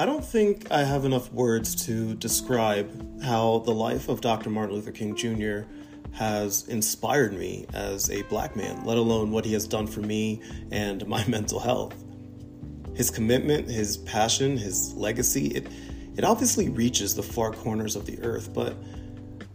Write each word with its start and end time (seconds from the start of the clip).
I 0.00 0.06
don't 0.06 0.24
think 0.24 0.70
I 0.70 0.84
have 0.84 1.04
enough 1.04 1.32
words 1.32 1.74
to 1.86 2.14
describe 2.14 3.20
how 3.20 3.58
the 3.66 3.72
life 3.72 4.08
of 4.08 4.20
Dr. 4.20 4.48
Martin 4.48 4.76
Luther 4.76 4.92
King 4.92 5.16
Jr. 5.16 5.62
has 6.12 6.68
inspired 6.68 7.32
me 7.32 7.66
as 7.74 8.08
a 8.08 8.22
black 8.22 8.54
man, 8.54 8.84
let 8.84 8.96
alone 8.96 9.32
what 9.32 9.44
he 9.44 9.52
has 9.54 9.66
done 9.66 9.88
for 9.88 9.98
me 9.98 10.40
and 10.70 11.04
my 11.08 11.24
mental 11.28 11.58
health. 11.58 11.96
His 12.94 13.10
commitment, 13.10 13.68
his 13.68 13.96
passion, 13.96 14.56
his 14.56 14.94
legacy, 14.94 15.48
it, 15.48 15.66
it 16.16 16.22
obviously 16.22 16.68
reaches 16.68 17.16
the 17.16 17.22
far 17.24 17.50
corners 17.50 17.96
of 17.96 18.06
the 18.06 18.22
earth, 18.22 18.54
but 18.54 18.76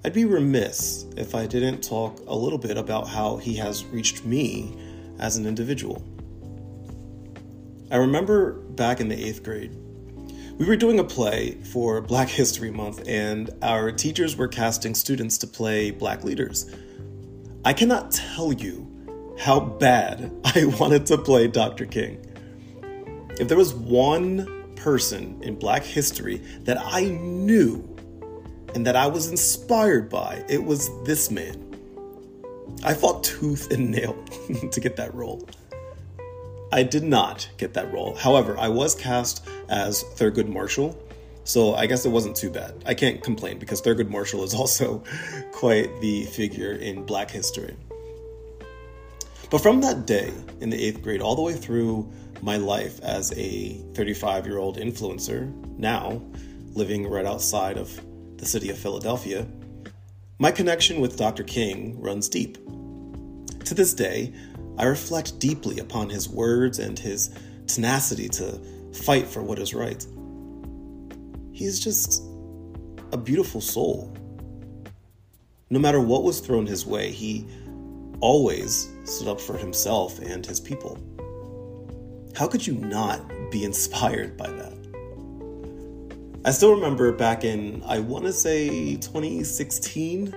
I'd 0.03 0.11
be 0.11 0.25
remiss 0.25 1.05
if 1.15 1.35
I 1.35 1.47
didn't 1.47 1.81
talk 1.81 2.19
a 2.27 2.35
little 2.35 2.59
bit 2.59 2.77
about 2.77 3.07
how 3.07 3.37
he 3.37 3.55
has 3.55 3.85
reached 3.85 4.25
me 4.25 4.77
as 5.19 5.37
an 5.37 5.45
individual. 5.45 6.03
I 7.89 7.95
remember 7.95 8.55
back 8.71 8.99
in 8.99 9.07
the 9.07 9.15
eighth 9.15 9.41
grade, 9.41 9.73
we 10.57 10.65
were 10.65 10.75
doing 10.75 10.99
a 10.99 11.03
play 11.03 11.57
for 11.71 11.99
Black 11.99 12.29
History 12.29 12.69
Month, 12.69 13.07
and 13.07 13.49
our 13.63 13.91
teachers 13.91 14.35
were 14.35 14.47
casting 14.47 14.93
students 14.93 15.37
to 15.39 15.47
play 15.47 15.89
Black 15.89 16.23
leaders. 16.23 16.69
I 17.65 17.73
cannot 17.73 18.11
tell 18.11 18.53
you 18.53 18.87
how 19.39 19.59
bad 19.59 20.31
I 20.55 20.65
wanted 20.65 21.07
to 21.07 21.17
play 21.17 21.47
Dr. 21.47 21.85
King. 21.85 22.23
If 23.39 23.47
there 23.47 23.57
was 23.57 23.73
one 23.73 24.75
person 24.75 25.41
in 25.41 25.55
Black 25.55 25.83
history 25.83 26.37
that 26.61 26.77
I 26.79 27.05
knew 27.05 27.89
and 28.75 28.85
that 28.85 28.95
I 28.95 29.07
was 29.07 29.29
inspired 29.29 30.07
by, 30.07 30.45
it 30.47 30.63
was 30.63 30.87
this 31.03 31.31
man. 31.31 31.61
I 32.83 32.93
fought 32.93 33.23
tooth 33.23 33.71
and 33.71 33.89
nail 33.89 34.13
to 34.71 34.79
get 34.79 34.97
that 34.97 35.15
role. 35.15 35.47
I 36.73 36.81
did 36.81 37.03
not 37.03 37.47
get 37.57 37.75
that 37.75 37.93
role. 37.93 38.15
However, 38.15 38.57
I 38.57 38.67
was 38.67 38.95
cast 38.95 39.47
as 39.69 40.03
Thurgood 40.15 40.47
Marshall, 40.47 40.97
so 41.43 41.75
I 41.75 41.85
guess 41.85 42.03
it 42.03 42.09
wasn't 42.09 42.35
too 42.35 42.49
bad. 42.49 42.83
I 42.87 42.95
can't 42.95 43.21
complain 43.21 43.59
because 43.59 43.79
Thurgood 43.79 44.09
Marshall 44.09 44.43
is 44.43 44.53
also 44.61 45.03
quite 45.51 46.01
the 46.01 46.25
figure 46.25 46.71
in 46.71 47.05
black 47.05 47.29
history. 47.29 47.75
But 49.51 49.61
from 49.61 49.81
that 49.81 50.07
day 50.07 50.33
in 50.61 50.71
the 50.71 50.83
eighth 50.83 51.03
grade 51.03 51.21
all 51.21 51.35
the 51.35 51.43
way 51.43 51.53
through 51.53 52.11
my 52.41 52.57
life 52.57 52.99
as 53.01 53.31
a 53.37 53.73
35 53.93 54.47
year 54.47 54.57
old 54.57 54.77
influencer, 54.77 55.53
now 55.77 56.23
living 56.73 57.07
right 57.07 57.27
outside 57.27 57.77
of 57.77 58.01
the 58.37 58.47
city 58.47 58.71
of 58.71 58.79
Philadelphia, 58.79 59.45
my 60.39 60.49
connection 60.49 61.01
with 61.01 61.17
Dr. 61.17 61.43
King 61.43 62.01
runs 62.01 62.27
deep. 62.27 62.57
To 63.65 63.75
this 63.75 63.93
day, 63.93 64.33
I 64.77 64.85
reflect 64.85 65.39
deeply 65.39 65.79
upon 65.79 66.09
his 66.09 66.27
words 66.27 66.79
and 66.79 66.97
his 66.97 67.29
tenacity 67.67 68.27
to 68.29 68.59
fight 68.93 69.27
for 69.27 69.43
what 69.43 69.59
is 69.59 69.73
right. 69.73 70.05
He's 71.51 71.79
just 71.79 72.23
a 73.11 73.17
beautiful 73.17 73.61
soul. 73.61 74.15
No 75.69 75.79
matter 75.79 75.99
what 75.99 76.23
was 76.23 76.39
thrown 76.39 76.65
his 76.65 76.85
way, 76.85 77.11
he 77.11 77.47
always 78.19 78.89
stood 79.05 79.27
up 79.27 79.39
for 79.39 79.57
himself 79.57 80.19
and 80.19 80.45
his 80.45 80.59
people. 80.59 80.97
How 82.35 82.47
could 82.47 82.65
you 82.65 82.73
not 82.73 83.21
be 83.51 83.63
inspired 83.69 84.37
by 84.37 84.49
that? 84.49 84.73
I 86.45 86.51
still 86.51 86.73
remember 86.73 87.11
back 87.13 87.43
in, 87.43 87.81
I 87.85 87.99
want 87.99 88.25
to 88.25 88.33
say 88.33 88.95
2016, 88.95 90.35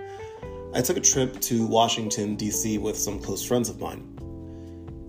I 0.75 0.83
took 0.83 0.99
a 0.99 1.01
trip 1.01 1.41
to 1.41 1.67
Washington, 1.67 2.37
D.C. 2.37 2.79
with 2.79 2.97
some 2.97 3.19
close 3.19 3.45
friends 3.45 3.69
of 3.69 3.81
mine 3.81 4.16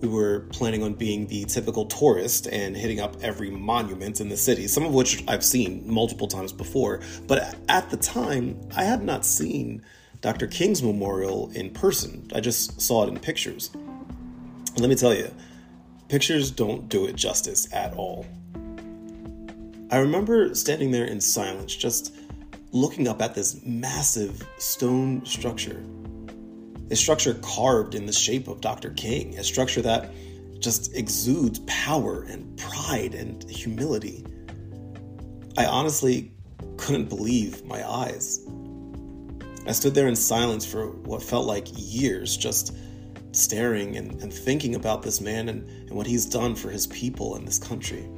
we 0.00 0.08
were 0.08 0.40
planning 0.50 0.82
on 0.82 0.94
being 0.94 1.26
the 1.26 1.44
typical 1.44 1.86
tourist 1.86 2.46
and 2.46 2.76
hitting 2.76 3.00
up 3.00 3.16
every 3.22 3.50
monument 3.50 4.20
in 4.20 4.28
the 4.28 4.36
city, 4.36 4.68
some 4.68 4.84
of 4.84 4.94
which 4.94 5.24
I've 5.26 5.44
seen 5.44 5.82
multiple 5.86 6.28
times 6.28 6.52
before. 6.52 7.00
But 7.26 7.56
at 7.68 7.90
the 7.90 7.96
time, 7.96 8.60
I 8.76 8.84
had 8.84 9.02
not 9.02 9.24
seen 9.24 9.82
Dr. 10.20 10.46
King's 10.46 10.82
memorial 10.82 11.50
in 11.54 11.70
person. 11.70 12.30
I 12.34 12.40
just 12.40 12.80
saw 12.80 13.04
it 13.04 13.08
in 13.08 13.18
pictures. 13.18 13.70
let 14.76 14.88
me 14.88 14.94
tell 14.94 15.14
you, 15.14 15.32
pictures 16.08 16.50
don't 16.50 16.88
do 16.88 17.06
it 17.06 17.16
justice 17.16 17.72
at 17.72 17.94
all. 17.94 18.26
I 19.90 19.98
remember 19.98 20.54
standing 20.54 20.90
there 20.90 21.06
in 21.06 21.20
silence, 21.20 21.74
just 21.74 22.14
looking 22.72 23.08
up 23.08 23.22
at 23.22 23.34
this 23.34 23.64
massive 23.64 24.46
stone 24.58 25.24
structure 25.24 25.82
a 26.90 26.96
structure 26.96 27.34
carved 27.42 27.94
in 27.94 28.06
the 28.06 28.12
shape 28.12 28.48
of 28.48 28.60
Dr. 28.60 28.90
King, 28.90 29.38
a 29.38 29.44
structure 29.44 29.82
that 29.82 30.10
just 30.58 30.94
exudes 30.96 31.60
power 31.66 32.22
and 32.22 32.56
pride 32.56 33.14
and 33.14 33.48
humility. 33.48 34.24
I 35.56 35.66
honestly 35.66 36.32
couldn't 36.76 37.08
believe 37.08 37.64
my 37.64 37.88
eyes. 37.88 38.46
I 39.66 39.72
stood 39.72 39.94
there 39.94 40.08
in 40.08 40.16
silence 40.16 40.64
for 40.64 40.88
what 40.88 41.22
felt 41.22 41.46
like 41.46 41.66
years, 41.74 42.36
just 42.36 42.74
staring 43.32 43.96
and, 43.96 44.20
and 44.22 44.32
thinking 44.32 44.74
about 44.74 45.02
this 45.02 45.20
man 45.20 45.48
and, 45.50 45.68
and 45.68 45.90
what 45.90 46.06
he's 46.06 46.24
done 46.24 46.54
for 46.54 46.70
his 46.70 46.86
people 46.86 47.36
and 47.36 47.46
this 47.46 47.58
country. 47.58 48.08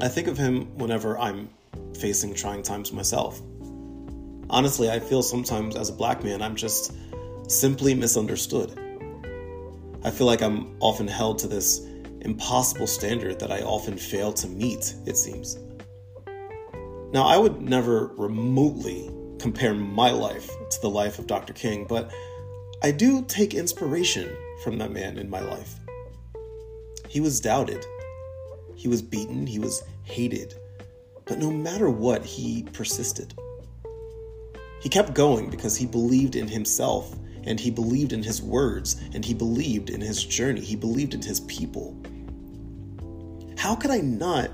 I 0.00 0.08
think 0.08 0.28
of 0.28 0.38
him 0.38 0.66
whenever 0.78 1.18
I'm 1.18 1.50
facing 1.98 2.34
trying 2.34 2.62
times 2.62 2.92
myself 2.92 3.42
honestly, 4.52 4.90
I 4.90 5.00
feel 5.00 5.22
sometimes 5.22 5.74
as 5.74 5.88
a 5.88 5.92
black 5.92 6.22
man, 6.22 6.42
I'm 6.42 6.54
just 6.54 6.92
simply 7.48 7.94
misunderstood. 7.94 8.78
I 10.04 10.10
feel 10.10 10.26
like 10.26 10.42
I'm 10.42 10.76
often 10.78 11.08
held 11.08 11.38
to 11.40 11.48
this 11.48 11.80
impossible 12.20 12.86
standard 12.86 13.40
that 13.40 13.50
I 13.50 13.62
often 13.62 13.96
fail 13.96 14.32
to 14.34 14.46
meet, 14.46 14.94
it 15.06 15.16
seems. 15.16 15.58
Now, 17.12 17.24
I 17.24 17.36
would 17.36 17.60
never 17.60 18.08
remotely 18.16 19.10
compare 19.38 19.74
my 19.74 20.10
life 20.10 20.50
to 20.70 20.80
the 20.80 20.88
life 20.88 21.18
of 21.18 21.26
Dr. 21.26 21.52
King, 21.52 21.86
but 21.88 22.12
I 22.82 22.90
do 22.90 23.22
take 23.22 23.54
inspiration 23.54 24.34
from 24.62 24.78
that 24.78 24.92
man 24.92 25.18
in 25.18 25.28
my 25.28 25.40
life. 25.40 25.74
He 27.08 27.20
was 27.20 27.40
doubted, 27.40 27.84
he 28.76 28.88
was 28.88 29.02
beaten, 29.02 29.46
he 29.46 29.58
was 29.58 29.82
hated, 30.04 30.54
but 31.26 31.38
no 31.38 31.50
matter 31.50 31.90
what, 31.90 32.24
he 32.24 32.64
persisted. 32.72 33.34
He 34.82 34.88
kept 34.88 35.14
going 35.14 35.48
because 35.48 35.76
he 35.76 35.86
believed 35.86 36.34
in 36.34 36.48
himself 36.48 37.16
and 37.44 37.60
he 37.60 37.70
believed 37.70 38.12
in 38.12 38.20
his 38.20 38.42
words 38.42 39.00
and 39.14 39.24
he 39.24 39.32
believed 39.32 39.90
in 39.90 40.00
his 40.00 40.24
journey. 40.24 40.60
He 40.60 40.74
believed 40.74 41.14
in 41.14 41.22
his 41.22 41.38
people. 41.40 41.96
How 43.56 43.76
could 43.76 43.92
I 43.92 43.98
not 43.98 44.50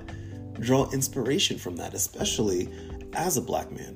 draw 0.61 0.91
inspiration 0.91 1.57
from 1.57 1.77
that, 1.77 1.95
especially 1.95 2.69
as 3.15 3.39
a 3.39 3.41
black 3.41 3.73
man? 3.73 3.95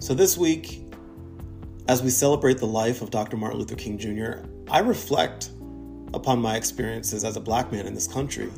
So 0.00 0.14
this 0.14 0.38
week, 0.38 0.82
as 1.88 2.02
we 2.02 2.08
celebrate 2.08 2.56
the 2.56 2.66
life 2.66 3.02
of 3.02 3.10
Dr. 3.10 3.36
Martin 3.36 3.58
Luther 3.58 3.76
King 3.76 3.98
Jr., 3.98 4.46
I 4.70 4.78
reflect 4.78 5.50
upon 6.14 6.40
my 6.40 6.56
experiences 6.56 7.22
as 7.22 7.36
a 7.36 7.40
black 7.40 7.70
man 7.70 7.86
in 7.86 7.92
this 7.92 8.08
country. 8.08 8.50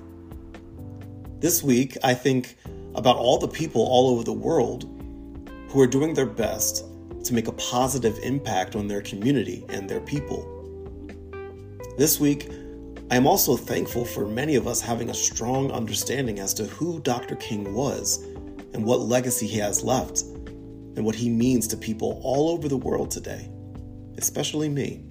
This 1.41 1.65
week, 1.65 1.99
I 2.05 2.15
think 2.15 2.57
about 2.95 3.17
all 3.17 3.39
the 3.39 3.49
people 3.49 3.83
all 3.83 4.11
over 4.11 4.23
the 4.23 4.33
world 4.33 4.94
who 5.75 5.81
are 5.81 5.89
doing 5.89 6.15
their 6.15 6.25
best 6.25 6.85
to 7.25 7.35
make 7.35 7.49
a 7.49 7.53
positive 7.53 8.17
impact 8.23 8.77
on 8.77 8.87
their 8.87 9.03
community 9.03 9.65
and 9.71 9.91
their 9.91 10.01
people. 10.01 10.49
This 11.99 12.21
week, 12.21 12.49
I 13.11 13.17
am 13.17 13.27
also 13.27 13.57
thankful 13.57 14.05
for 14.05 14.25
many 14.25 14.55
of 14.55 14.69
us 14.69 14.81
having 14.81 15.11
a 15.11 15.15
strong 15.15 15.73
understanding 15.73 16.39
as 16.39 16.55
to 16.55 16.67
who 16.67 17.01
Dr. 17.01 17.35
King 17.35 17.75
was 17.75 18.23
and 18.73 18.85
what 18.85 19.01
legacy 19.01 19.49
he 19.49 19.59
has 19.59 19.83
left 19.83 20.23
and 20.23 21.05
what 21.05 21.17
he 21.17 21.29
means 21.29 21.67
to 21.67 21.77
people 21.77 22.21
all 22.23 22.51
over 22.51 22.69
the 22.69 22.77
world 22.77 23.11
today, 23.11 23.51
especially 24.17 24.69
me. 24.69 25.03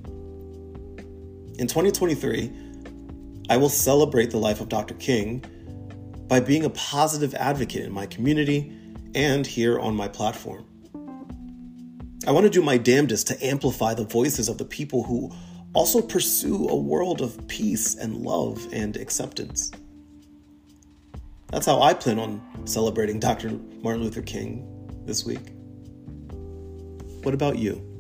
In 1.60 1.68
2023, 1.68 2.50
I 3.50 3.58
will 3.58 3.68
celebrate 3.68 4.32
the 4.32 4.38
life 4.38 4.62
of 4.62 4.70
Dr. 4.70 4.94
King 4.94 5.44
by 6.30 6.40
being 6.40 6.64
a 6.64 6.70
positive 6.70 7.36
advocate 7.36 7.84
in 7.84 7.92
my 7.92 8.06
community 8.06 8.80
and 9.16 9.46
here 9.46 9.80
on 9.80 9.96
my 9.96 10.08
platform. 10.08 10.66
I 12.26 12.32
want 12.32 12.46
to 12.46 12.50
do 12.50 12.62
my 12.62 12.78
damnedest 12.78 13.28
to 13.28 13.46
amplify 13.46 13.94
the 13.94 14.06
voices 14.06 14.48
of 14.48 14.58
the 14.58 14.66
people 14.66 15.04
who 15.04 15.32
also 15.74 16.02
pursue 16.02 16.68
a 16.70 16.76
world 16.76 17.22
of 17.22 17.48
peace 17.48 17.96
and 17.96 18.18
love 18.18 18.66
and 18.72 18.96
acceptance. 18.96 19.72
That's 21.52 21.66
how 21.66 21.82
I 21.82 21.94
plan 21.94 22.20
on 22.20 22.42
celebrating 22.66 23.20
Dr. 23.20 23.52
Martin 23.82 24.04
Luther 24.04 24.22
King 24.22 24.68
this 25.06 25.26
week. 25.26 25.52
What 27.24 27.34
about 27.34 27.58
you? 27.58 27.93